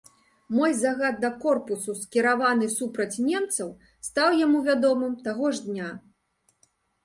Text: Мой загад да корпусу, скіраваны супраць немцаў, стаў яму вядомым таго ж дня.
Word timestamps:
Мой 0.59 0.71
загад 0.83 1.19
да 1.25 1.29
корпусу, 1.43 1.91
скіраваны 1.99 2.71
супраць 2.77 3.21
немцаў, 3.29 3.69
стаў 4.11 4.29
яму 4.45 4.65
вядомым 4.73 5.13
таго 5.29 5.45
ж 5.57 5.71
дня. 5.71 5.95